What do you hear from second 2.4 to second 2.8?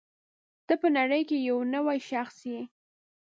یې.